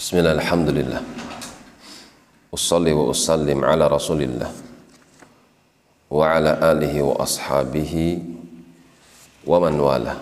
Bismillah, 0.00 0.32
alhamdulillah. 0.32 1.04
Ussalli 2.48 2.88
wa 2.88 3.12
usallim 3.12 3.60
ala 3.60 3.84
rasulillah 3.84 4.48
wa 6.08 6.24
ala 6.24 6.56
alihi 6.72 7.04
wa 7.04 7.20
ashabihi 7.20 8.24
wa 9.44 9.60
man 9.60 9.76
wala 9.76 10.16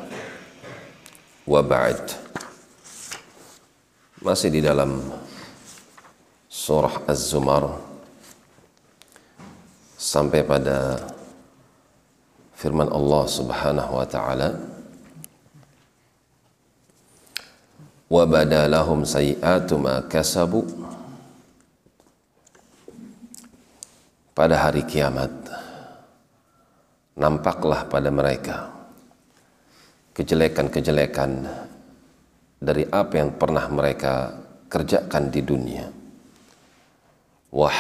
wa 1.47 1.63
ba'd 1.63 2.11
masih 4.19 4.51
di 4.51 4.67
dalam 4.67 4.99
surah 6.51 7.07
Az-Zumar 7.07 7.79
sampai 9.95 10.43
pada 10.43 11.07
firman 12.59 12.91
Allah 12.91 13.23
Subhanahu 13.31 13.95
wa 13.95 14.03
taala 14.11 14.59
wa 18.09 18.25
badalahum 18.25 19.05
sayi'atu 19.05 19.77
ma 19.77 20.05
kasabu. 20.09 20.65
Pada 24.33 24.55
hari 24.55 24.87
kiamat 24.87 25.31
nampaklah 27.19 27.91
pada 27.91 28.09
mereka 28.09 28.71
kejelekan-kejelekan 30.15 31.47
dari 32.59 32.87
apa 32.87 33.15
yang 33.19 33.35
pernah 33.35 33.67
mereka 33.71 34.39
kerjakan 34.71 35.31
di 35.31 35.41
dunia. 35.43 35.87
Wa 37.51 37.71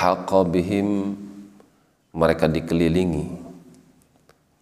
bihim 0.48 1.14
mereka 2.10 2.50
dikelilingi 2.50 3.26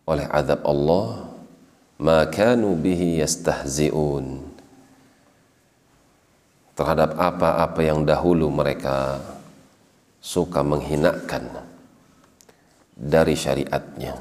oleh 0.05 0.27
azab 0.31 0.61
Allah. 0.69 1.33
Ma 1.97 2.29
kanu 2.29 2.77
bihi 2.77 3.25
yastahzi'un 3.25 4.56
terhadap 6.77 7.17
apa-apa 7.17 7.81
yang 7.81 8.05
dahulu 8.05 8.53
mereka 8.53 9.17
suka 10.21 10.61
menghinakan 10.61 11.65
dari 12.93 13.33
syariatnya. 13.33 14.21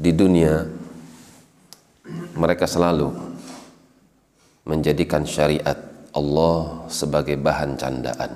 Di 0.00 0.16
dunia, 0.16 0.64
mereka 2.32 2.64
selalu 2.64 3.12
menjadikan 4.64 5.28
syariat 5.28 5.76
Allah 6.16 6.88
sebagai 6.88 7.36
bahan 7.36 7.76
candaan. 7.76 8.32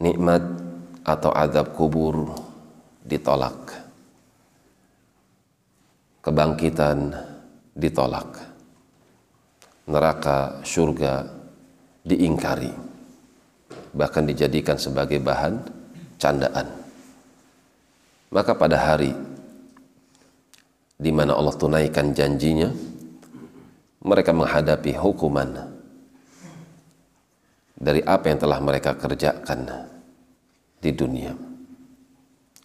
Nikmat 0.00 0.44
atau 1.08 1.32
azab 1.32 1.72
kubur 1.72 2.36
ditolak. 3.04 3.80
Kebangkitan 6.20 7.16
ditolak. 7.72 8.59
Neraka, 9.90 10.62
surga 10.62 11.26
diingkari 12.06 12.90
bahkan 13.90 14.26
dijadikan 14.26 14.78
sebagai 14.78 15.18
bahan 15.18 15.58
candaan. 16.18 16.66
Maka 18.30 18.54
pada 18.54 18.78
hari 18.78 19.10
di 21.00 21.10
mana 21.10 21.34
Allah 21.34 21.56
tunaikan 21.56 22.14
janjinya, 22.14 22.70
mereka 24.04 24.30
menghadapi 24.30 24.94
hukuman 24.94 25.74
dari 27.74 28.04
apa 28.04 28.24
yang 28.30 28.38
telah 28.38 28.58
mereka 28.60 28.94
kerjakan 28.94 29.88
di 30.78 30.90
dunia. 30.92 31.32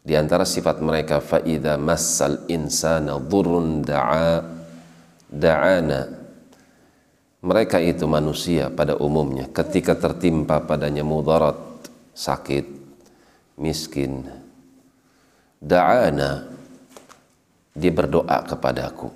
Di 0.05 0.13
antara 0.13 0.45
sifat 0.45 0.85
mereka 0.85 1.17
faida 1.17 1.81
massal 1.81 2.45
insana 2.45 3.17
dhurrun 3.17 3.81
da'a 3.81 4.45
da'ana 5.33 6.24
mereka 7.45 7.77
itu 7.77 8.09
manusia 8.09 8.73
pada 8.73 8.97
umumnya 8.97 9.45
ketika 9.53 9.93
tertimpa 9.93 10.65
padanya 10.65 11.05
mudarat, 11.05 11.53
sakit, 12.17 12.65
miskin, 13.61 14.25
da'ana 15.61 16.49
dia 17.77 17.93
berdoa 17.93 18.41
kepadaku. 18.49 19.13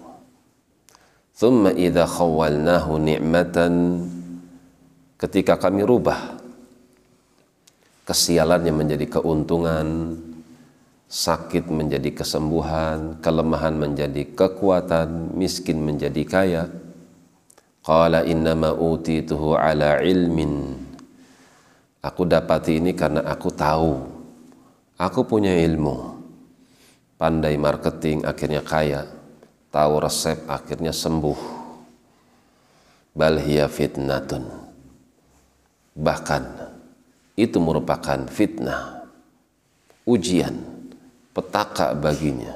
Thumma 1.34 1.74
idza 1.74 2.06
khawalnahu 2.06 3.02
ni'matan 3.02 3.74
ketika 5.18 5.58
kami 5.58 5.82
rubah 5.82 6.38
kesialannya 8.06 8.74
menjadi 8.76 9.06
keuntungan, 9.10 10.20
sakit 11.10 11.66
menjadi 11.74 12.14
kesembuhan, 12.14 13.18
kelemahan 13.26 13.74
menjadi 13.74 14.22
kekuatan, 14.38 15.34
miskin 15.34 15.82
menjadi 15.82 16.22
kaya 16.30 16.64
Qala 17.90 18.22
innama 18.22 18.70
utituhu 18.70 19.58
ala 19.58 19.98
ilmin. 20.06 20.78
Aku 22.06 22.22
dapati 22.22 22.78
ini 22.78 22.94
karena 22.94 23.26
aku 23.26 23.50
tahu. 23.50 23.98
Aku 24.94 25.26
punya 25.26 25.58
ilmu. 25.58 26.22
Pandai 27.18 27.58
marketing 27.58 28.30
akhirnya 28.30 28.62
kaya. 28.62 29.10
Tahu 29.74 30.06
resep 30.06 30.38
akhirnya 30.46 30.94
sembuh. 30.94 31.42
Bal 33.18 33.42
hiya 33.42 33.66
fitnatun. 33.66 34.46
Bahkan 35.98 36.44
itu 37.42 37.58
merupakan 37.58 38.22
fitnah. 38.30 39.10
Ujian, 40.06 40.62
petaka 41.34 41.98
baginya. 41.98 42.54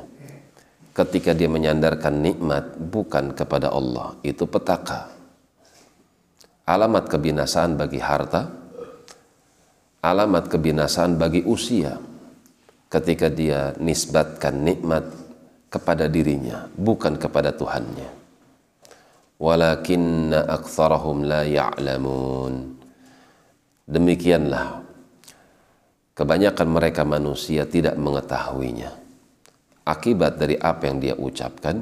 Ketika 0.93 1.33
dia 1.33 1.49
menyandarkan 1.49 2.21
nikmat 2.21 2.77
bukan 2.77 3.33
kepada 3.33 3.73
Allah, 3.73 4.13
itu 4.21 4.45
petaka 4.45 5.12
alamat 6.63 7.11
kebinasaan 7.11 7.75
bagi 7.75 7.99
harta, 7.99 8.47
alamat 9.99 10.47
kebinasaan 10.47 11.19
bagi 11.19 11.43
usia 11.43 11.99
ketika 12.87 13.27
dia 13.27 13.75
nisbatkan 13.79 14.63
nikmat 14.63 15.03
kepada 15.67 16.07
dirinya, 16.07 16.69
bukan 16.77 17.19
kepada 17.19 17.51
Tuhannya. 17.51 18.23
Walakinna 19.43 20.47
aktsarahum 20.47 21.27
la 21.27 21.43
ya'lamun. 21.43 22.79
Demikianlah 23.83 24.79
kebanyakan 26.15 26.67
mereka 26.71 27.03
manusia 27.03 27.67
tidak 27.67 27.99
mengetahuinya. 27.99 29.03
Akibat 29.83 30.39
dari 30.39 30.55
apa 30.55 30.87
yang 30.87 31.03
dia 31.03 31.15
ucapkan, 31.19 31.75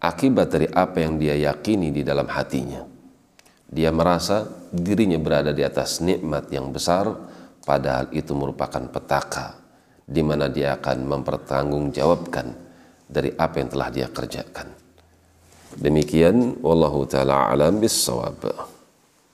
akibat 0.00 0.48
dari 0.48 0.64
apa 0.72 1.04
yang 1.04 1.20
dia 1.20 1.36
yakini 1.36 1.92
di 1.92 2.00
dalam 2.00 2.24
hatinya 2.32 2.93
dia 3.68 3.90
merasa 3.90 4.44
dirinya 4.70 5.16
berada 5.18 5.50
di 5.50 5.64
atas 5.64 6.02
nikmat 6.04 6.50
yang 6.52 6.70
besar, 6.70 7.08
padahal 7.64 8.12
itu 8.12 8.36
merupakan 8.36 8.84
petaka 8.90 9.56
di 10.04 10.20
mana 10.20 10.52
dia 10.52 10.76
akan 10.76 11.08
mempertanggungjawabkan 11.08 12.46
dari 13.08 13.32
apa 13.32 13.56
yang 13.60 13.68
telah 13.72 13.88
dia 13.88 14.08
kerjakan. 14.12 14.68
Demikian 15.74 16.60
wallahu 16.60 17.08
taala 17.08 17.50
alam 17.50 17.80
bisawab. 17.80 18.73